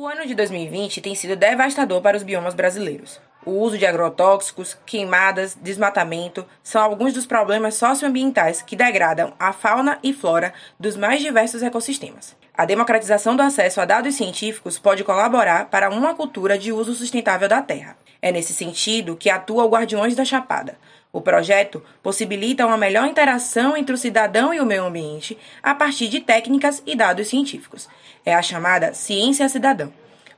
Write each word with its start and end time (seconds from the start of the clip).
O 0.00 0.06
ano 0.06 0.24
de 0.24 0.32
2020 0.32 1.00
tem 1.00 1.12
sido 1.16 1.34
devastador 1.34 2.00
para 2.00 2.16
os 2.16 2.22
biomas 2.22 2.54
brasileiros. 2.54 3.20
O 3.44 3.50
uso 3.50 3.76
de 3.76 3.84
agrotóxicos, 3.84 4.78
queimadas, 4.86 5.58
desmatamento 5.60 6.46
são 6.62 6.80
alguns 6.80 7.12
dos 7.12 7.26
problemas 7.26 7.74
socioambientais 7.74 8.62
que 8.62 8.76
degradam 8.76 9.32
a 9.40 9.52
fauna 9.52 9.98
e 10.00 10.12
flora 10.12 10.54
dos 10.78 10.96
mais 10.96 11.20
diversos 11.20 11.64
ecossistemas. 11.64 12.36
A 12.56 12.64
democratização 12.64 13.34
do 13.34 13.42
acesso 13.42 13.80
a 13.80 13.84
dados 13.84 14.14
científicos 14.14 14.78
pode 14.78 15.02
colaborar 15.02 15.64
para 15.64 15.90
uma 15.90 16.14
cultura 16.14 16.56
de 16.56 16.70
uso 16.70 16.94
sustentável 16.94 17.48
da 17.48 17.60
terra. 17.60 17.96
É 18.22 18.30
nesse 18.30 18.52
sentido 18.52 19.16
que 19.16 19.28
atua 19.28 19.64
o 19.64 19.68
Guardiões 19.68 20.14
da 20.14 20.24
Chapada. 20.24 20.78
O 21.12 21.20
projeto 21.20 21.82
possibilita 22.02 22.66
uma 22.66 22.76
melhor 22.76 23.06
interação 23.06 23.76
entre 23.76 23.94
o 23.94 23.98
cidadão 23.98 24.52
e 24.52 24.60
o 24.60 24.66
meio 24.66 24.84
ambiente 24.84 25.38
a 25.62 25.74
partir 25.74 26.08
de 26.08 26.20
técnicas 26.20 26.82
e 26.86 26.94
dados 26.94 27.28
científicos 27.28 27.88
é 28.24 28.34
a 28.34 28.42
chamada 28.42 28.92
Ciência 28.92 29.48
Cidadã. 29.48 29.88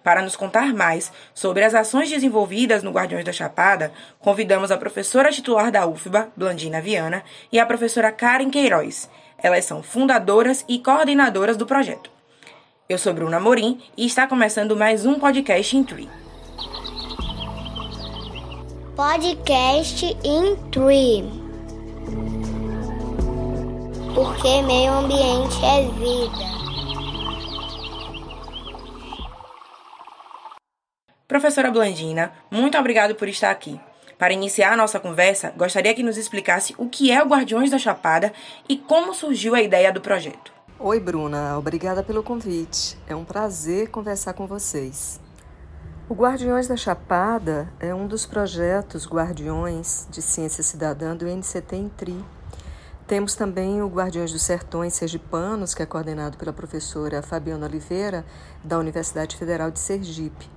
Para 0.02 0.22
nos 0.22 0.36
contar 0.36 0.72
mais 0.72 1.12
sobre 1.34 1.64
as 1.64 1.74
ações 1.74 2.08
desenvolvidas 2.08 2.82
no 2.82 2.92
Guardiões 2.92 3.24
da 3.24 3.32
Chapada, 3.32 3.92
convidamos 4.18 4.70
a 4.70 4.78
professora 4.78 5.30
titular 5.30 5.70
da 5.70 5.86
UFBA, 5.86 6.30
Blandina 6.36 6.80
Viana, 6.80 7.22
e 7.52 7.58
a 7.58 7.66
professora 7.66 8.10
Karen 8.10 8.48
Queiroz. 8.48 9.10
Elas 9.42 9.64
são 9.64 9.82
fundadoras 9.82 10.64
e 10.68 10.78
coordenadoras 10.78 11.56
do 11.56 11.66
projeto. 11.66 12.10
Eu 12.88 12.96
sou 12.96 13.12
Bruna 13.12 13.38
Morim 13.38 13.80
e 13.96 14.06
está 14.06 14.26
começando 14.26 14.76
mais 14.76 15.04
um 15.04 15.18
podcast 15.18 15.76
em 15.76 15.84
Tree. 15.84 16.29
Podcast 19.00 20.04
in 20.22 20.56
Tree. 20.70 21.24
Porque 24.14 24.60
meio 24.60 24.92
ambiente 24.92 25.56
é 25.64 25.88
vida. 25.92 26.44
Professora 31.26 31.70
Blandina, 31.70 32.30
muito 32.50 32.76
obrigado 32.76 33.14
por 33.14 33.26
estar 33.26 33.50
aqui. 33.50 33.80
Para 34.18 34.34
iniciar 34.34 34.74
a 34.74 34.76
nossa 34.76 35.00
conversa, 35.00 35.54
gostaria 35.56 35.94
que 35.94 36.02
nos 36.02 36.18
explicasse 36.18 36.74
o 36.76 36.86
que 36.86 37.10
é 37.10 37.22
o 37.22 37.26
Guardiões 37.26 37.70
da 37.70 37.78
Chapada 37.78 38.34
e 38.68 38.76
como 38.76 39.14
surgiu 39.14 39.54
a 39.54 39.62
ideia 39.62 39.90
do 39.90 40.02
projeto. 40.02 40.52
Oi, 40.78 41.00
Bruna, 41.00 41.56
obrigada 41.56 42.02
pelo 42.02 42.22
convite. 42.22 42.98
É 43.08 43.16
um 43.16 43.24
prazer 43.24 43.88
conversar 43.88 44.34
com 44.34 44.46
vocês. 44.46 45.18
O 46.10 46.14
Guardiões 46.14 46.66
da 46.66 46.76
Chapada 46.76 47.72
é 47.78 47.94
um 47.94 48.08
dos 48.08 48.26
projetos 48.26 49.06
Guardiões 49.06 50.08
de 50.10 50.20
Ciência 50.20 50.60
Cidadã 50.60 51.14
do 51.14 51.24
NCT 51.24 51.76
Intri. 51.76 52.24
Temos 53.06 53.36
também 53.36 53.80
o 53.80 53.86
Guardiões 53.86 54.32
dos 54.32 54.42
Sertões 54.42 54.94
Sergipanos, 54.94 55.72
que 55.72 55.84
é 55.84 55.86
coordenado 55.86 56.36
pela 56.36 56.52
professora 56.52 57.22
Fabiana 57.22 57.66
Oliveira, 57.66 58.24
da 58.64 58.76
Universidade 58.76 59.36
Federal 59.36 59.70
de 59.70 59.78
Sergipe. 59.78 60.50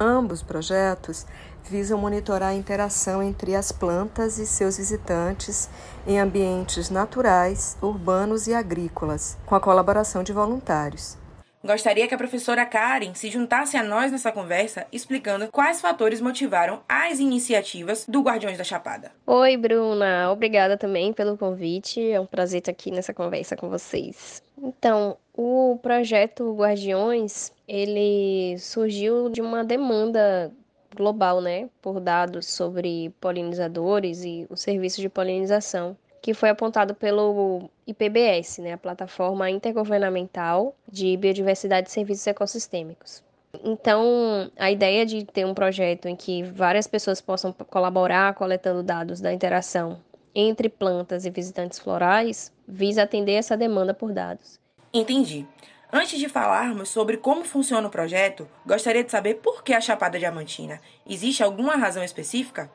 Ambos 0.00 0.42
projetos 0.42 1.26
visam 1.62 1.98
monitorar 1.98 2.48
a 2.48 2.54
interação 2.54 3.22
entre 3.22 3.54
as 3.54 3.70
plantas 3.70 4.38
e 4.38 4.46
seus 4.46 4.78
visitantes 4.78 5.68
em 6.06 6.18
ambientes 6.18 6.88
naturais, 6.88 7.76
urbanos 7.82 8.46
e 8.46 8.54
agrícolas, 8.54 9.36
com 9.44 9.54
a 9.54 9.60
colaboração 9.60 10.22
de 10.22 10.32
voluntários. 10.32 11.25
Gostaria 11.66 12.06
que 12.06 12.14
a 12.14 12.18
professora 12.18 12.64
Karen 12.64 13.12
se 13.14 13.28
juntasse 13.28 13.76
a 13.76 13.82
nós 13.82 14.12
nessa 14.12 14.30
conversa, 14.30 14.86
explicando 14.92 15.48
quais 15.50 15.80
fatores 15.80 16.20
motivaram 16.20 16.80
as 16.88 17.18
iniciativas 17.18 18.06
do 18.06 18.22
Guardiões 18.22 18.56
da 18.56 18.62
Chapada. 18.62 19.10
Oi, 19.26 19.56
Bruna. 19.56 20.30
Obrigada 20.30 20.78
também 20.78 21.12
pelo 21.12 21.36
convite. 21.36 22.08
É 22.08 22.20
um 22.20 22.26
prazer 22.26 22.60
estar 22.60 22.70
aqui 22.70 22.92
nessa 22.92 23.12
conversa 23.12 23.56
com 23.56 23.68
vocês. 23.68 24.40
Então, 24.62 25.16
o 25.34 25.76
projeto 25.82 26.54
Guardiões, 26.54 27.50
ele 27.66 28.56
surgiu 28.58 29.28
de 29.28 29.40
uma 29.40 29.64
demanda 29.64 30.52
global, 30.96 31.40
né, 31.40 31.68
por 31.82 32.00
dados 32.00 32.46
sobre 32.46 33.12
polinizadores 33.20 34.24
e 34.24 34.46
o 34.48 34.56
serviço 34.56 35.00
de 35.00 35.08
polinização, 35.08 35.96
que 36.26 36.34
foi 36.34 36.48
apontado 36.48 36.92
pelo 36.92 37.70
IPBS, 37.86 38.58
né, 38.58 38.72
a 38.72 38.76
plataforma 38.76 39.48
intergovernamental 39.48 40.74
de 40.90 41.16
biodiversidade 41.16 41.88
e 41.88 41.92
serviços 41.92 42.26
ecossistêmicos. 42.26 43.22
Então, 43.62 44.50
a 44.58 44.68
ideia 44.68 45.06
de 45.06 45.24
ter 45.24 45.46
um 45.46 45.54
projeto 45.54 46.08
em 46.08 46.16
que 46.16 46.42
várias 46.42 46.88
pessoas 46.88 47.20
possam 47.20 47.52
colaborar 47.52 48.34
coletando 48.34 48.82
dados 48.82 49.20
da 49.20 49.32
interação 49.32 50.00
entre 50.34 50.68
plantas 50.68 51.24
e 51.24 51.30
visitantes 51.30 51.78
florais 51.78 52.52
visa 52.66 53.04
atender 53.04 53.34
essa 53.34 53.56
demanda 53.56 53.94
por 53.94 54.12
dados. 54.12 54.58
Entendi. 54.92 55.46
Antes 55.92 56.18
de 56.18 56.28
falarmos 56.28 56.88
sobre 56.88 57.18
como 57.18 57.44
funciona 57.44 57.86
o 57.86 57.90
projeto, 57.90 58.48
gostaria 58.66 59.04
de 59.04 59.12
saber 59.12 59.34
por 59.34 59.62
que 59.62 59.72
a 59.72 59.80
Chapada 59.80 60.18
Diamantina. 60.18 60.80
Existe 61.08 61.44
alguma 61.44 61.76
razão 61.76 62.02
específica? 62.02 62.68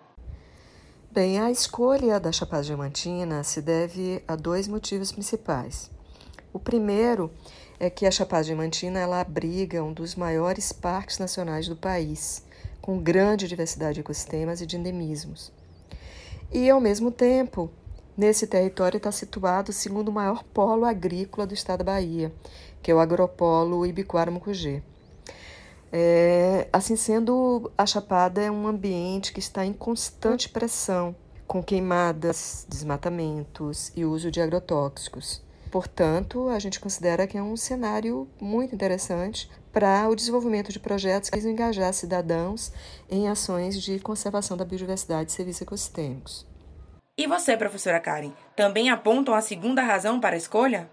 Bem, 1.14 1.42
a 1.42 1.52
escolha 1.52 2.22
da 2.22 2.32
Chapada 2.32 2.64
Diamantina 2.64 3.44
se 3.44 3.62
deve 3.62 4.24
a 4.26 4.34
dois 4.38 4.66
motivos 4.66 5.12
principais. 5.12 5.92
O 6.54 6.60
primeiro 6.60 7.30
é 7.78 7.90
que 7.90 8.06
a 8.06 8.12
Chapada 8.12 8.46
Diamantina 8.46 8.98
ela 8.98 9.20
abriga 9.20 9.84
um 9.84 9.92
dos 9.92 10.16
maiores 10.16 10.72
parques 10.72 11.20
nacionais 11.20 11.68
do 11.68 11.76
país, 11.76 12.46
com 12.82 12.98
grande 12.98 13.46
diversidade 13.46 13.96
de 13.96 14.00
ecossistemas 14.00 14.62
e 14.62 14.66
de 14.66 14.78
endemismos. 14.78 15.52
E, 16.50 16.70
ao 16.70 16.80
mesmo 16.80 17.12
tempo, 17.12 17.70
nesse 18.16 18.48
território 18.48 18.96
está 18.96 19.12
situado 19.12 19.72
o 19.72 19.74
segundo 19.74 20.14
maior 20.14 20.46
polo 20.46 20.86
agrícola 20.86 21.46
do 21.46 21.54
estado 21.54 21.80
da 21.80 21.92
Bahia, 21.92 22.34
que 22.82 22.90
é 22.90 22.96
o 22.96 23.02
agropolo 23.02 23.86
Ibicoara-Mucugê. 23.86 24.82
É, 25.92 26.68
assim 26.72 26.96
sendo, 26.96 27.72
a 27.78 27.86
Chapada 27.86 28.42
é 28.42 28.50
um 28.50 28.66
ambiente 28.66 29.34
que 29.34 29.40
está 29.40 29.66
em 29.66 29.74
constante 29.74 30.48
pressão, 30.48 31.16
com 31.46 31.62
queimadas, 31.62 32.66
desmatamentos 32.70 33.92
e 33.96 34.06
uso 34.06 34.32
de 34.32 34.40
agrotóxicos. 34.40 35.44
Portanto, 35.70 36.50
a 36.50 36.60
gente 36.60 36.80
considera 36.80 37.26
que 37.26 37.38
é 37.38 37.44
um 37.44 37.56
cenário 37.56 38.28
muito 38.40 38.76
interessante 38.76 39.50
para 39.72 40.08
o 40.10 40.16
desenvolvimento 40.16 40.72
de 40.72 40.80
projetos 40.80 41.30
que 41.30 41.40
engajar 41.40 41.94
cidadãos 41.94 42.72
em 43.10 43.30
ações 43.30 43.82
de 43.82 44.00
conservação 44.00 44.58
da 44.58 44.66
biodiversidade 44.66 45.32
e 45.32 45.34
serviços 45.34 45.62
ecossistêmicos. 45.62 46.46
E 47.18 47.28
você, 47.28 47.56
professora 47.56 48.00
Karen, 48.00 48.34
também 48.56 48.90
apontam 48.90 49.34
a 49.34 49.42
segunda 49.42 49.82
razão 49.82 50.20
para 50.20 50.36
a 50.36 50.38
escolha? 50.38 50.90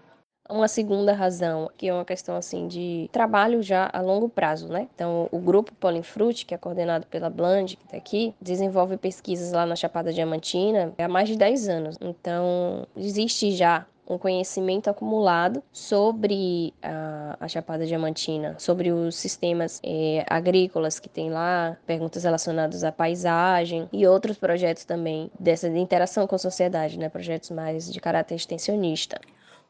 Uma 0.49 0.67
segunda 0.67 1.13
razão, 1.13 1.69
que 1.77 1.87
é 1.87 1.93
uma 1.93 2.03
questão 2.03 2.35
assim 2.35 2.67
de 2.67 3.07
trabalho 3.11 3.61
já 3.61 3.87
a 3.93 4.01
longo 4.01 4.27
prazo, 4.27 4.67
né? 4.67 4.87
Então, 4.95 5.29
o 5.31 5.37
grupo 5.37 5.71
Polinfruit, 5.75 6.43
que 6.43 6.55
é 6.55 6.57
coordenado 6.57 7.05
pela 7.05 7.29
Bland, 7.29 7.77
que 7.77 7.85
está 7.85 7.97
aqui, 7.97 8.33
desenvolve 8.41 8.97
pesquisas 8.97 9.51
lá 9.51 9.63
na 9.63 9.75
Chapada 9.75 10.11
Diamantina 10.11 10.91
há 10.97 11.07
mais 11.07 11.29
de 11.29 11.37
10 11.37 11.69
anos. 11.69 11.97
Então, 12.01 12.87
existe 12.97 13.51
já 13.51 13.85
um 14.09 14.17
conhecimento 14.17 14.89
acumulado 14.89 15.61
sobre 15.71 16.73
a, 16.81 17.37
a 17.39 17.47
Chapada 17.47 17.85
Diamantina, 17.85 18.55
sobre 18.57 18.91
os 18.91 19.15
sistemas 19.15 19.79
é, 19.85 20.25
agrícolas 20.27 20.99
que 20.99 21.07
tem 21.07 21.29
lá, 21.29 21.77
perguntas 21.85 22.23
relacionadas 22.23 22.83
à 22.83 22.91
paisagem 22.91 23.87
e 23.93 24.07
outros 24.07 24.35
projetos 24.35 24.83
também 24.83 25.29
dessa 25.39 25.67
interação 25.67 26.25
com 26.25 26.33
a 26.33 26.39
sociedade, 26.39 26.97
né? 26.97 27.07
Projetos 27.07 27.51
mais 27.51 27.91
de 27.93 28.01
caráter 28.01 28.33
extensionista. 28.33 29.21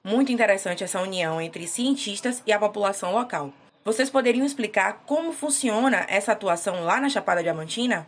Muito 0.04 0.32
interessante 0.32 0.84
essa 0.84 1.02
união 1.02 1.42
entre 1.42 1.68
cientistas 1.68 2.42
e 2.48 2.54
a 2.54 2.60
população 2.60 3.12
local. 3.12 3.52
Vocês 3.84 4.10
poderiam 4.10 4.46
explicar 4.46 5.04
como 5.06 5.34
funciona 5.34 6.06
essa 6.08 6.32
atuação 6.32 6.84
lá 6.84 7.02
na 7.02 7.10
Chapada 7.10 7.44
Diamantina? 7.44 8.08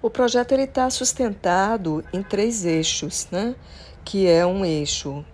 O 0.00 0.08
projeto 0.08 0.52
está 0.54 0.88
sustentado 0.90 2.04
em 2.12 2.22
três 2.22 2.64
eixos, 2.64 3.28
né? 3.32 3.56
que 4.04 4.28
é 4.28 4.46
um 4.46 4.64
eixo 4.64 5.24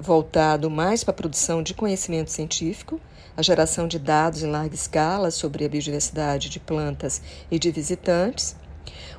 voltado 0.00 0.68
mais 0.68 1.04
para 1.04 1.12
a 1.12 1.16
produção 1.16 1.62
de 1.62 1.74
conhecimento 1.74 2.30
científico, 2.30 3.00
a 3.36 3.42
geração 3.42 3.86
de 3.86 4.00
dados 4.00 4.42
em 4.42 4.50
larga 4.50 4.74
escala 4.74 5.30
sobre 5.30 5.64
a 5.64 5.68
biodiversidade 5.68 6.48
de 6.48 6.58
plantas 6.58 7.22
e 7.50 7.58
de 7.58 7.70
visitantes, 7.70 8.56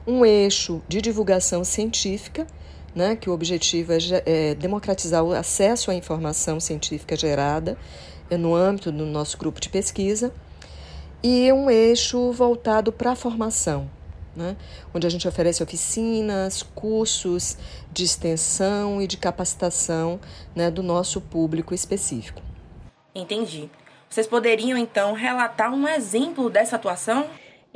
um 0.05 0.25
eixo 0.25 0.83
de 0.89 1.01
divulgação 1.01 1.63
científica, 1.63 2.45
né, 2.95 3.15
que 3.15 3.29
o 3.29 3.33
objetivo 3.33 3.91
é, 3.93 3.97
é 4.25 4.55
democratizar 4.55 5.23
o 5.23 5.33
acesso 5.33 5.91
à 5.91 5.95
informação 5.95 6.59
científica 6.59 7.15
gerada 7.15 7.77
é, 8.29 8.37
no 8.37 8.55
âmbito 8.55 8.91
do 8.91 9.05
nosso 9.05 9.37
grupo 9.37 9.59
de 9.59 9.69
pesquisa, 9.69 10.31
e 11.21 11.51
um 11.53 11.69
eixo 11.69 12.31
voltado 12.33 12.91
para 12.91 13.11
a 13.11 13.15
formação, 13.15 13.89
né? 14.35 14.57
onde 14.93 15.07
a 15.07 15.09
gente 15.09 15.25
oferece 15.25 15.63
oficinas, 15.63 16.61
cursos 16.61 17.57
de 17.91 18.03
extensão 18.03 19.01
e 19.01 19.07
de 19.07 19.15
capacitação 19.15 20.19
né, 20.53 20.69
do 20.69 20.83
nosso 20.83 21.21
público 21.21 21.73
específico. 21.73 22.41
Entendi. 23.15 23.69
Vocês 24.09 24.27
poderiam 24.27 24.77
então 24.77 25.13
relatar 25.13 25.73
um 25.73 25.87
exemplo 25.87 26.49
dessa 26.49 26.75
atuação? 26.75 27.25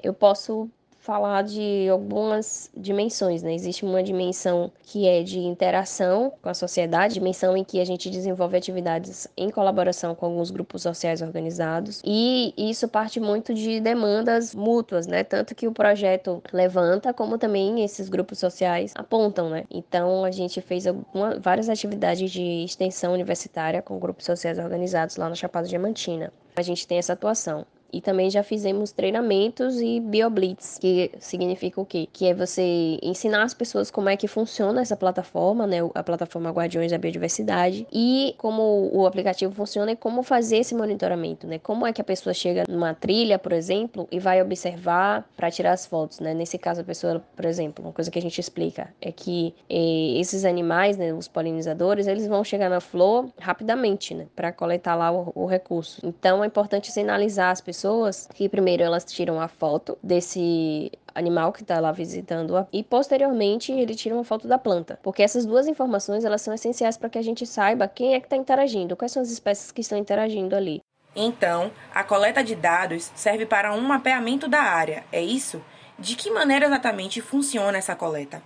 Eu 0.01 0.13
posso 0.13 0.69
falar 1.07 1.41
de 1.41 1.87
algumas 1.89 2.69
dimensões, 2.75 3.41
né? 3.41 3.55
Existe 3.55 3.85
uma 3.85 4.03
dimensão 4.03 4.69
que 4.83 5.07
é 5.07 5.23
de 5.23 5.39
interação 5.39 6.33
com 6.41 6.49
a 6.49 6.53
sociedade, 6.53 7.13
dimensão 7.13 7.55
em 7.55 7.63
que 7.63 7.79
a 7.79 7.85
gente 7.85 8.09
desenvolve 8.09 8.57
atividades 8.57 9.25
em 9.37 9.49
colaboração 9.49 10.13
com 10.13 10.25
alguns 10.25 10.51
grupos 10.51 10.81
sociais 10.81 11.21
organizados, 11.21 12.01
e 12.03 12.53
isso 12.57 12.89
parte 12.89 13.21
muito 13.21 13.53
de 13.53 13.79
demandas 13.79 14.53
mútuas, 14.53 15.07
né? 15.07 15.23
Tanto 15.23 15.55
que 15.55 15.65
o 15.65 15.71
projeto 15.71 16.43
levanta, 16.51 17.13
como 17.13 17.37
também 17.37 17.85
esses 17.85 18.09
grupos 18.09 18.37
sociais 18.37 18.91
apontam, 18.93 19.49
né? 19.49 19.63
Então 19.71 20.25
a 20.25 20.31
gente 20.31 20.59
fez 20.59 20.85
alguma, 20.85 21.39
várias 21.39 21.69
atividades 21.69 22.29
de 22.29 22.65
extensão 22.65 23.13
universitária 23.13 23.81
com 23.81 23.97
grupos 23.97 24.25
sociais 24.25 24.59
organizados 24.59 25.15
lá 25.15 25.29
na 25.29 25.35
Chapada 25.35 25.69
Diamantina. 25.69 26.33
A 26.57 26.61
gente 26.61 26.85
tem 26.85 26.97
essa 26.97 27.13
atuação. 27.13 27.65
E 27.91 28.01
também 28.01 28.29
já 28.29 28.43
fizemos 28.43 28.91
treinamentos 28.91 29.79
e 29.79 29.99
BioBlitz, 29.99 30.77
que 30.77 31.11
significa 31.19 31.79
o 31.79 31.85
quê? 31.85 32.07
Que 32.11 32.27
é 32.27 32.33
você 32.33 32.99
ensinar 33.01 33.43
as 33.43 33.53
pessoas 33.53 33.89
como 33.89 34.09
é 34.09 34.17
que 34.17 34.27
funciona 34.27 34.81
essa 34.81 34.95
plataforma, 34.95 35.65
né? 35.65 35.77
A 35.95 36.03
plataforma 36.03 36.51
Guardiões 36.51 36.91
da 36.91 36.97
Biodiversidade 36.97 37.87
e 37.91 38.35
como 38.37 38.89
o 38.93 39.05
aplicativo 39.05 39.53
funciona 39.53 39.91
e 39.91 39.95
como 39.95 40.21
fazer 40.21 40.57
esse 40.57 40.75
monitoramento, 40.75 41.47
né? 41.47 41.59
Como 41.59 41.87
é 41.87 41.93
que 41.93 42.01
a 42.01 42.03
pessoa 42.03 42.33
chega 42.33 42.65
numa 42.67 42.93
trilha, 42.93 43.39
por 43.39 43.53
exemplo, 43.53 44.07
e 44.11 44.19
vai 44.19 44.41
observar 44.41 45.27
para 45.35 45.49
tirar 45.49 45.71
as 45.71 45.85
fotos, 45.85 46.19
né? 46.19 46.33
Nesse 46.33 46.57
caso, 46.57 46.81
a 46.81 46.83
pessoa, 46.83 47.23
por 47.35 47.45
exemplo, 47.45 47.85
uma 47.85 47.93
coisa 47.93 48.11
que 48.11 48.19
a 48.19 48.21
gente 48.21 48.39
explica 48.39 48.93
é 49.01 49.11
que 49.11 49.53
eh, 49.69 50.19
esses 50.19 50.43
animais, 50.43 50.97
né, 50.97 51.13
os 51.13 51.27
polinizadores, 51.27 52.07
eles 52.07 52.27
vão 52.27 52.43
chegar 52.43 52.69
na 52.69 52.81
flor 52.81 53.29
rapidamente, 53.39 54.13
né? 54.13 54.27
Para 54.35 54.51
coletar 54.51 54.95
lá 54.95 55.11
o, 55.11 55.31
o 55.33 55.45
recurso. 55.45 56.05
Então, 56.05 56.43
é 56.43 56.47
importante 56.47 56.91
sinalizar 56.91 57.51
as 57.51 57.61
pessoas 57.61 57.76
pessoas 57.77 58.27
que 58.33 58.49
primeiro 58.49 58.81
elas 58.81 59.05
tiram 59.05 59.39
a 59.39 59.47
foto 59.47 59.95
desse 60.01 60.91
animal 61.13 61.53
que 61.53 61.61
está 61.61 61.79
lá 61.79 61.91
visitando 61.91 62.67
e 62.73 62.83
posteriormente 62.83 63.71
ele 63.71 63.93
tira 63.93 64.15
uma 64.15 64.23
foto 64.23 64.47
da 64.47 64.57
planta, 64.57 64.99
porque 65.03 65.21
essas 65.21 65.45
duas 65.45 65.67
informações 65.67 66.25
elas 66.25 66.41
são 66.41 66.51
essenciais 66.55 66.97
para 66.97 67.07
que 67.07 67.19
a 67.19 67.21
gente 67.21 67.45
saiba 67.45 67.87
quem 67.87 68.15
é 68.15 68.19
que 68.19 68.25
está 68.25 68.35
interagindo, 68.35 68.95
quais 68.95 69.11
são 69.11 69.21
as 69.21 69.29
espécies 69.29 69.71
que 69.71 69.81
estão 69.81 69.95
interagindo 69.95 70.55
ali. 70.55 70.81
Então, 71.15 71.71
a 71.93 72.03
coleta 72.03 72.43
de 72.43 72.55
dados 72.55 73.11
serve 73.13 73.45
para 73.45 73.71
um 73.71 73.81
mapeamento 73.81 74.47
da 74.47 74.61
área, 74.61 75.03
é 75.11 75.21
isso? 75.21 75.61
De 75.99 76.15
que 76.15 76.31
maneira 76.31 76.65
exatamente 76.65 77.21
funciona 77.21 77.77
essa 77.77 77.95
coleta? 77.95 78.41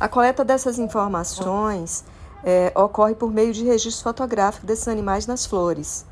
A 0.00 0.08
coleta 0.08 0.44
dessas 0.44 0.76
informações 0.76 2.04
é, 2.42 2.72
ocorre 2.74 3.14
por 3.14 3.32
meio 3.32 3.52
de 3.52 3.64
registro 3.64 4.02
fotográfico 4.02 4.66
desses 4.66 4.88
animais 4.88 5.24
nas 5.24 5.46
flores. 5.46 6.09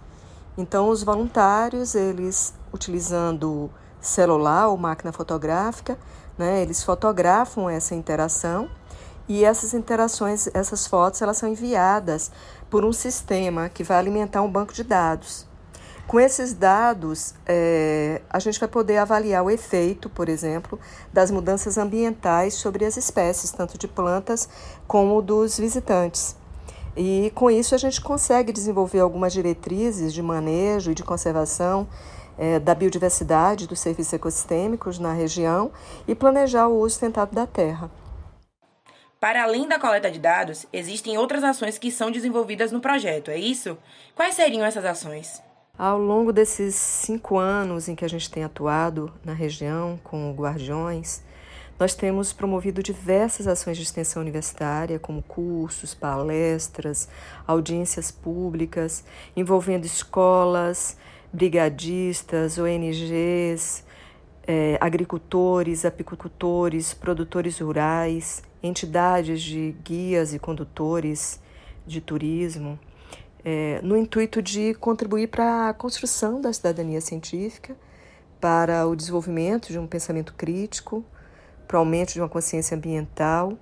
Então, 0.58 0.88
os 0.88 1.04
voluntários, 1.04 1.94
eles 1.94 2.52
utilizando 2.72 3.70
celular 4.00 4.66
ou 4.66 4.76
máquina 4.76 5.12
fotográfica, 5.12 5.96
né, 6.36 6.60
eles 6.60 6.82
fotografam 6.82 7.70
essa 7.70 7.94
interação 7.94 8.68
e 9.28 9.44
essas 9.44 9.72
interações, 9.72 10.48
essas 10.52 10.84
fotos, 10.84 11.22
elas 11.22 11.36
são 11.36 11.48
enviadas 11.48 12.32
por 12.68 12.84
um 12.84 12.92
sistema 12.92 13.68
que 13.68 13.84
vai 13.84 13.98
alimentar 13.98 14.42
um 14.42 14.50
banco 14.50 14.72
de 14.72 14.82
dados. 14.82 15.46
Com 16.08 16.18
esses 16.18 16.54
dados, 16.54 17.34
é, 17.46 18.20
a 18.28 18.40
gente 18.40 18.58
vai 18.58 18.68
poder 18.68 18.96
avaliar 18.96 19.44
o 19.44 19.50
efeito, 19.50 20.10
por 20.10 20.28
exemplo, 20.28 20.80
das 21.12 21.30
mudanças 21.30 21.78
ambientais 21.78 22.54
sobre 22.54 22.84
as 22.84 22.96
espécies, 22.96 23.52
tanto 23.52 23.78
de 23.78 23.86
plantas 23.86 24.48
como 24.88 25.22
dos 25.22 25.56
visitantes. 25.56 26.34
E 27.00 27.30
com 27.32 27.48
isso 27.48 27.76
a 27.76 27.78
gente 27.78 28.00
consegue 28.00 28.52
desenvolver 28.52 28.98
algumas 28.98 29.32
diretrizes 29.32 30.12
de 30.12 30.20
manejo 30.20 30.90
e 30.90 30.94
de 30.96 31.04
conservação 31.04 31.86
é, 32.36 32.58
da 32.58 32.74
biodiversidade 32.74 33.68
dos 33.68 33.78
serviços 33.78 34.12
ecossistêmicos 34.12 34.98
na 34.98 35.12
região 35.12 35.70
e 36.08 36.14
planejar 36.16 36.66
o 36.66 36.80
uso 36.80 36.94
sustentável 36.94 37.32
da 37.32 37.46
terra. 37.46 37.88
Para 39.20 39.44
além 39.44 39.68
da 39.68 39.78
coleta 39.78 40.10
de 40.10 40.18
dados, 40.18 40.66
existem 40.72 41.16
outras 41.16 41.44
ações 41.44 41.78
que 41.78 41.92
são 41.92 42.10
desenvolvidas 42.10 42.72
no 42.72 42.80
projeto, 42.80 43.30
é 43.30 43.38
isso? 43.38 43.78
Quais 44.16 44.34
seriam 44.34 44.64
essas 44.64 44.84
ações? 44.84 45.40
Ao 45.78 46.00
longo 46.00 46.32
desses 46.32 46.74
cinco 46.74 47.38
anos 47.38 47.88
em 47.88 47.94
que 47.94 48.04
a 48.04 48.08
gente 48.08 48.28
tem 48.28 48.42
atuado 48.42 49.12
na 49.24 49.32
região 49.32 50.00
com 50.02 50.34
Guardiões, 50.34 51.22
nós 51.78 51.94
temos 51.94 52.32
promovido 52.32 52.82
diversas 52.82 53.46
ações 53.46 53.76
de 53.76 53.84
extensão 53.84 54.20
universitária, 54.20 54.98
como 54.98 55.22
cursos, 55.22 55.94
palestras, 55.94 57.08
audiências 57.46 58.10
públicas, 58.10 59.04
envolvendo 59.36 59.84
escolas, 59.84 60.96
brigadistas, 61.32 62.58
ONGs, 62.58 63.84
é, 64.44 64.76
agricultores, 64.80 65.84
apicultores, 65.84 66.92
produtores 66.94 67.60
rurais, 67.60 68.42
entidades 68.60 69.40
de 69.40 69.76
guias 69.84 70.34
e 70.34 70.38
condutores 70.38 71.40
de 71.86 72.00
turismo, 72.00 72.76
é, 73.44 73.80
no 73.84 73.96
intuito 73.96 74.42
de 74.42 74.74
contribuir 74.74 75.28
para 75.28 75.68
a 75.68 75.74
construção 75.74 76.40
da 76.40 76.52
cidadania 76.52 77.00
científica, 77.00 77.76
para 78.40 78.84
o 78.86 78.96
desenvolvimento 78.96 79.68
de 79.68 79.78
um 79.78 79.86
pensamento 79.86 80.34
crítico 80.34 81.04
para 81.68 81.76
o 81.76 81.80
aumento 81.80 82.14
de 82.14 82.20
uma 82.20 82.28
consciência 82.28 82.74
ambiental, 82.74 83.52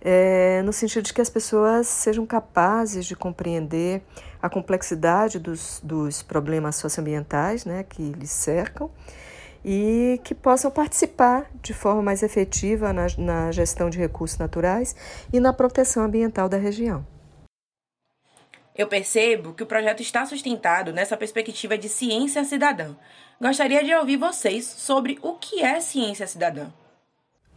é, 0.00 0.62
no 0.62 0.72
sentido 0.72 1.04
de 1.04 1.12
que 1.12 1.20
as 1.20 1.28
pessoas 1.28 1.86
sejam 1.86 2.24
capazes 2.24 3.04
de 3.04 3.14
compreender 3.14 4.02
a 4.40 4.48
complexidade 4.48 5.38
dos, 5.38 5.80
dos 5.84 6.22
problemas 6.22 6.76
socioambientais 6.76 7.64
né, 7.64 7.84
que 7.84 8.02
lhes 8.12 8.30
cercam 8.30 8.90
e 9.64 10.20
que 10.24 10.34
possam 10.34 10.70
participar 10.70 11.50
de 11.60 11.74
forma 11.74 12.00
mais 12.00 12.22
efetiva 12.22 12.92
na, 12.92 13.06
na 13.18 13.52
gestão 13.52 13.90
de 13.90 13.98
recursos 13.98 14.38
naturais 14.38 14.94
e 15.32 15.40
na 15.40 15.52
proteção 15.52 16.04
ambiental 16.04 16.48
da 16.48 16.56
região. 16.56 17.04
Eu 18.76 18.86
percebo 18.86 19.54
que 19.54 19.62
o 19.62 19.66
projeto 19.66 20.02
está 20.02 20.24
sustentado 20.24 20.92
nessa 20.92 21.16
perspectiva 21.16 21.76
de 21.76 21.88
ciência 21.88 22.44
cidadã. 22.44 22.94
Gostaria 23.40 23.82
de 23.82 23.94
ouvir 23.94 24.18
vocês 24.18 24.64
sobre 24.64 25.18
o 25.22 25.34
que 25.34 25.62
é 25.62 25.80
ciência 25.80 26.26
cidadã. 26.26 26.70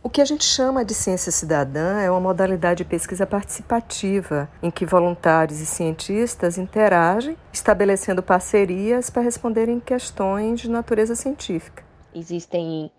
O 0.01 0.09
que 0.09 0.21
a 0.21 0.25
gente 0.25 0.45
chama 0.45 0.85
de 0.85 0.93
ciência 0.93 1.29
cidadã 1.29 1.99
é 1.99 2.09
uma 2.09 2.21
modalidade 2.21 2.85
de 2.85 2.89
pesquisa 2.89 3.27
participativa, 3.27 4.49
em 4.63 4.71
que 4.71 4.85
voluntários 4.85 5.59
e 5.59 5.65
cientistas 5.65 6.57
interagem, 6.57 7.35
estabelecendo 7.51 8.23
parcerias 8.23 9.09
para 9.09 9.21
responderem 9.21 9.77
questões 9.77 10.61
de 10.61 10.69
natureza 10.69 11.15
científica. 11.15 11.83
Existem 12.15 12.89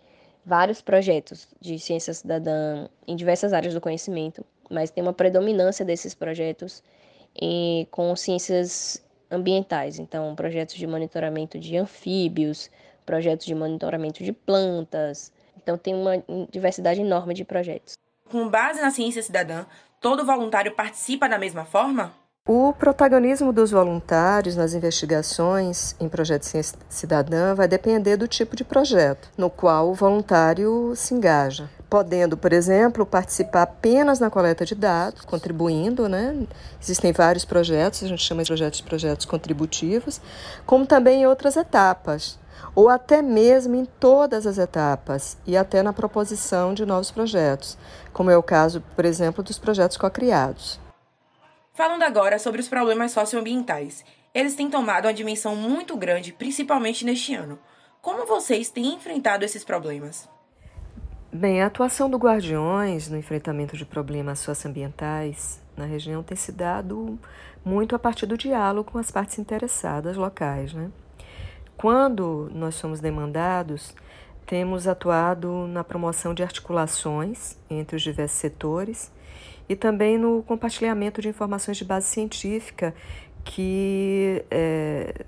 vários 0.44 0.82
projetos 0.82 1.48
de 1.58 1.78
ciência 1.78 2.12
cidadã 2.12 2.86
em 3.08 3.16
diversas 3.16 3.54
áreas 3.54 3.72
do 3.72 3.80
conhecimento, 3.80 4.44
mas 4.70 4.90
tem 4.90 5.02
uma 5.02 5.14
predominância 5.14 5.86
desses 5.86 6.14
projetos 6.14 6.82
em, 7.34 7.86
com 7.90 8.14
ciências 8.14 9.02
ambientais, 9.30 9.98
então 9.98 10.34
projetos 10.34 10.74
de 10.74 10.86
monitoramento 10.86 11.58
de 11.58 11.78
anfíbios, 11.78 12.70
projetos 13.06 13.46
de 13.46 13.54
monitoramento 13.54 14.22
de 14.22 14.32
plantas, 14.34 15.32
então 15.62 15.78
tem 15.78 15.94
uma 15.94 16.22
diversidade 16.50 17.00
enorme 17.00 17.34
de 17.34 17.44
projetos. 17.44 17.94
Com 18.30 18.48
base 18.48 18.80
na 18.80 18.90
ciência 18.90 19.22
cidadã, 19.22 19.64
todo 20.00 20.24
voluntário 20.24 20.74
participa 20.74 21.28
da 21.28 21.38
mesma 21.38 21.64
forma? 21.64 22.12
O 22.48 22.72
protagonismo 22.72 23.52
dos 23.52 23.70
voluntários 23.70 24.56
nas 24.56 24.72
investigações 24.72 25.94
em 26.00 26.08
projetos 26.08 26.48
de 26.48 26.52
ciência 26.52 26.78
cidadã 26.88 27.54
vai 27.54 27.68
depender 27.68 28.16
do 28.16 28.26
tipo 28.26 28.56
de 28.56 28.64
projeto 28.64 29.28
no 29.36 29.50
qual 29.50 29.90
o 29.90 29.94
voluntário 29.94 30.94
se 30.96 31.14
engaja. 31.14 31.68
Podendo, 31.88 32.36
por 32.36 32.52
exemplo, 32.52 33.04
participar 33.04 33.62
apenas 33.62 34.20
na 34.20 34.30
coleta 34.30 34.64
de 34.64 34.74
dados, 34.74 35.24
contribuindo, 35.24 36.08
né? 36.08 36.34
Existem 36.80 37.12
vários 37.12 37.44
projetos, 37.44 38.02
a 38.02 38.08
gente 38.08 38.24
chama 38.24 38.42
de 38.42 38.48
projetos 38.48 38.78
de 38.78 38.84
projetos 38.84 39.26
contributivos, 39.26 40.20
como 40.64 40.86
também 40.86 41.22
em 41.22 41.26
outras 41.26 41.56
etapas, 41.56 42.38
ou 42.74 42.88
até 42.88 43.22
mesmo 43.22 43.74
em 43.74 43.84
todas 43.84 44.46
as 44.46 44.58
etapas 44.58 45.36
e 45.46 45.56
até 45.56 45.82
na 45.82 45.92
proposição 45.92 46.74
de 46.74 46.86
novos 46.86 47.10
projetos, 47.10 47.76
como 48.12 48.30
é 48.30 48.36
o 48.36 48.42
caso, 48.42 48.82
por 48.94 49.04
exemplo, 49.04 49.42
dos 49.42 49.58
projetos 49.58 49.96
co-criados. 49.96 50.80
Falando 51.72 52.02
agora 52.02 52.38
sobre 52.38 52.60
os 52.60 52.68
problemas 52.68 53.12
socioambientais, 53.12 54.04
eles 54.34 54.54
têm 54.54 54.68
tomado 54.68 55.06
uma 55.06 55.14
dimensão 55.14 55.56
muito 55.56 55.96
grande, 55.96 56.32
principalmente 56.32 57.04
neste 57.04 57.34
ano. 57.34 57.58
Como 58.02 58.26
vocês 58.26 58.70
têm 58.70 58.94
enfrentado 58.94 59.44
esses 59.44 59.64
problemas? 59.64 60.28
Bem, 61.32 61.62
a 61.62 61.66
atuação 61.66 62.10
do 62.10 62.18
Guardiões 62.18 63.08
no 63.08 63.16
enfrentamento 63.16 63.76
de 63.76 63.84
problemas 63.84 64.40
socioambientais 64.40 65.60
na 65.76 65.84
região 65.84 66.22
tem 66.22 66.36
se 66.36 66.50
dado 66.50 67.18
muito 67.64 67.94
a 67.94 67.98
partir 67.98 68.26
do 68.26 68.36
diálogo 68.36 68.90
com 68.90 68.98
as 68.98 69.10
partes 69.10 69.38
interessadas 69.38 70.16
locais, 70.16 70.72
né? 70.74 70.90
Quando 71.80 72.50
nós 72.54 72.74
somos 72.74 73.00
demandados, 73.00 73.94
temos 74.44 74.86
atuado 74.86 75.66
na 75.66 75.82
promoção 75.82 76.34
de 76.34 76.42
articulações 76.42 77.56
entre 77.70 77.96
os 77.96 78.02
diversos 78.02 78.38
setores 78.38 79.10
e 79.66 79.74
também 79.74 80.18
no 80.18 80.42
compartilhamento 80.42 81.22
de 81.22 81.30
informações 81.30 81.78
de 81.78 81.84
base 81.86 82.06
científica 82.08 82.94
que, 83.42 84.44
é, 84.50 85.24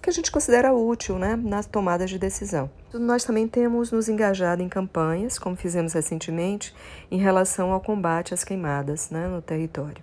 que 0.00 0.08
a 0.08 0.12
gente 0.12 0.30
considera 0.30 0.72
útil 0.72 1.18
né, 1.18 1.34
na 1.34 1.60
tomada 1.64 2.06
de 2.06 2.20
decisão. 2.20 2.70
Nós 2.92 3.24
também 3.24 3.48
temos 3.48 3.90
nos 3.90 4.08
engajado 4.08 4.62
em 4.62 4.68
campanhas, 4.68 5.40
como 5.40 5.56
fizemos 5.56 5.92
recentemente, 5.92 6.72
em 7.10 7.18
relação 7.18 7.72
ao 7.72 7.80
combate 7.80 8.32
às 8.32 8.44
queimadas 8.44 9.10
né, 9.10 9.26
no 9.26 9.42
território. 9.42 10.00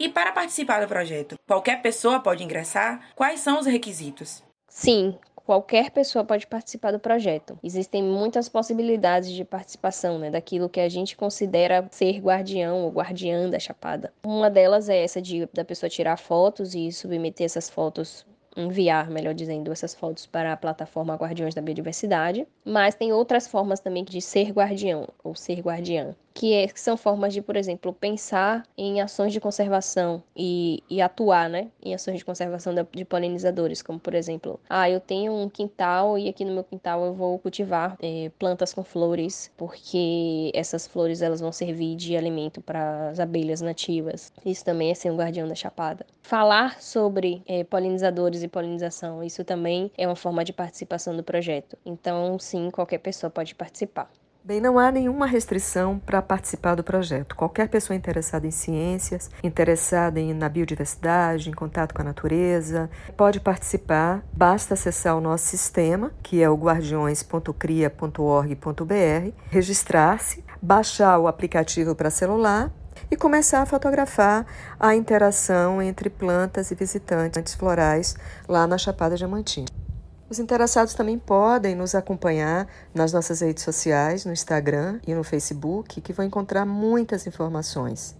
E 0.00 0.08
para 0.08 0.32
participar 0.32 0.80
do 0.80 0.88
projeto, 0.88 1.36
qualquer 1.46 1.80
pessoa 1.80 2.18
pode 2.18 2.42
ingressar? 2.42 3.12
Quais 3.14 3.38
são 3.38 3.60
os 3.60 3.66
requisitos? 3.66 4.44
Sim, 4.78 5.18
qualquer 5.34 5.90
pessoa 5.90 6.22
pode 6.22 6.46
participar 6.46 6.92
do 6.92 6.98
projeto. 6.98 7.58
Existem 7.64 8.02
muitas 8.02 8.46
possibilidades 8.46 9.30
de 9.32 9.42
participação, 9.42 10.18
né, 10.18 10.30
daquilo 10.30 10.68
que 10.68 10.78
a 10.78 10.86
gente 10.86 11.16
considera 11.16 11.88
ser 11.90 12.20
guardião 12.20 12.84
ou 12.84 12.90
guardiã 12.90 13.48
da 13.48 13.58
chapada. 13.58 14.12
Uma 14.22 14.50
delas 14.50 14.90
é 14.90 15.02
essa 15.02 15.20
de 15.20 15.48
da 15.54 15.64
pessoa 15.64 15.88
tirar 15.88 16.18
fotos 16.18 16.74
e 16.74 16.92
submeter 16.92 17.46
essas 17.46 17.70
fotos 17.70 18.26
enviar, 18.54 19.10
melhor 19.10 19.32
dizendo, 19.32 19.72
essas 19.72 19.94
fotos 19.94 20.26
para 20.26 20.52
a 20.52 20.56
plataforma 20.58 21.14
Guardiões 21.16 21.54
da 21.54 21.62
Biodiversidade, 21.62 22.46
mas 22.62 22.94
tem 22.94 23.14
outras 23.14 23.48
formas 23.48 23.80
também 23.80 24.04
de 24.04 24.20
ser 24.20 24.50
guardião 24.50 25.08
ou 25.24 25.34
ser 25.34 25.60
guardiã 25.60 26.14
que, 26.36 26.52
é, 26.52 26.68
que 26.68 26.78
são 26.78 26.98
formas 26.98 27.32
de, 27.32 27.40
por 27.40 27.56
exemplo, 27.56 27.94
pensar 27.94 28.62
em 28.76 29.00
ações 29.00 29.32
de 29.32 29.40
conservação 29.40 30.22
e, 30.36 30.84
e 30.88 31.00
atuar 31.00 31.48
né, 31.48 31.68
em 31.82 31.94
ações 31.94 32.18
de 32.18 32.24
conservação 32.26 32.74
de 32.92 33.04
polinizadores, 33.06 33.80
como 33.80 33.98
por 33.98 34.14
exemplo, 34.14 34.60
ah, 34.68 34.88
eu 34.88 35.00
tenho 35.00 35.32
um 35.32 35.48
quintal 35.48 36.18
e 36.18 36.28
aqui 36.28 36.44
no 36.44 36.52
meu 36.52 36.62
quintal 36.62 37.02
eu 37.06 37.14
vou 37.14 37.38
cultivar 37.38 37.96
é, 38.02 38.30
plantas 38.38 38.74
com 38.74 38.84
flores, 38.84 39.50
porque 39.56 40.52
essas 40.54 40.86
flores 40.86 41.22
elas 41.22 41.40
vão 41.40 41.50
servir 41.50 41.96
de 41.96 42.14
alimento 42.14 42.60
para 42.60 43.08
as 43.08 43.18
abelhas 43.18 43.62
nativas. 43.62 44.30
Isso 44.44 44.62
também 44.62 44.90
é 44.90 44.94
ser 44.94 45.10
um 45.10 45.16
guardião 45.16 45.48
da 45.48 45.54
chapada. 45.54 46.04
Falar 46.20 46.82
sobre 46.82 47.42
é, 47.46 47.64
polinizadores 47.64 48.42
e 48.42 48.48
polinização, 48.48 49.24
isso 49.24 49.42
também 49.42 49.90
é 49.96 50.06
uma 50.06 50.16
forma 50.16 50.44
de 50.44 50.52
participação 50.52 51.16
do 51.16 51.22
projeto. 51.22 51.78
Então, 51.86 52.38
sim, 52.38 52.70
qualquer 52.70 52.98
pessoa 52.98 53.30
pode 53.30 53.54
participar. 53.54 54.10
Bem, 54.46 54.60
não 54.60 54.78
há 54.78 54.92
nenhuma 54.92 55.26
restrição 55.26 55.98
para 55.98 56.22
participar 56.22 56.76
do 56.76 56.84
projeto. 56.84 57.34
Qualquer 57.34 57.68
pessoa 57.68 57.96
interessada 57.96 58.46
em 58.46 58.52
ciências, 58.52 59.28
interessada 59.42 60.20
em, 60.20 60.32
na 60.32 60.48
biodiversidade, 60.48 61.50
em 61.50 61.52
contato 61.52 61.92
com 61.92 62.02
a 62.02 62.04
natureza, 62.04 62.88
pode 63.16 63.40
participar. 63.40 64.24
Basta 64.32 64.74
acessar 64.74 65.16
o 65.16 65.20
nosso 65.20 65.46
sistema, 65.46 66.12
que 66.22 66.40
é 66.40 66.48
o 66.48 66.54
guardiões.cria.org.br, 66.54 69.32
registrar-se, 69.50 70.44
baixar 70.62 71.18
o 71.18 71.26
aplicativo 71.26 71.96
para 71.96 72.08
celular 72.08 72.70
e 73.10 73.16
começar 73.16 73.62
a 73.62 73.66
fotografar 73.66 74.46
a 74.78 74.94
interação 74.94 75.82
entre 75.82 76.08
plantas 76.08 76.70
e 76.70 76.76
visitantes 76.76 77.52
florais 77.52 78.14
lá 78.48 78.64
na 78.64 78.78
Chapada 78.78 79.16
Diamantina. 79.16 79.85
Os 80.28 80.40
interessados 80.40 80.94
também 80.94 81.18
podem 81.18 81.76
nos 81.76 81.94
acompanhar 81.94 82.66
nas 82.92 83.12
nossas 83.12 83.40
redes 83.40 83.62
sociais, 83.62 84.24
no 84.24 84.32
Instagram 84.32 84.98
e 85.06 85.14
no 85.14 85.22
Facebook, 85.22 86.00
que 86.00 86.12
vão 86.12 86.26
encontrar 86.26 86.66
muitas 86.66 87.24
informações. 87.26 88.16